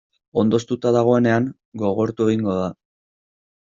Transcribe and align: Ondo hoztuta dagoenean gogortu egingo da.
Ondo 0.43 0.59
hoztuta 0.61 0.93
dagoenean 0.95 1.53
gogortu 1.85 2.29
egingo 2.35 2.61
da. 2.67 2.77